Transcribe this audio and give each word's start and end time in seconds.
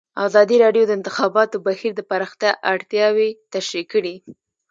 ازادي 0.27 0.57
راډیو 0.63 0.83
د 0.85 0.89
د 0.89 0.91
انتخاباتو 0.97 1.57
بهیر 1.65 1.91
د 1.95 2.01
پراختیا 2.09 2.51
اړتیاوې 2.73 3.29
تشریح 3.53 3.85
کړي. 3.93 4.15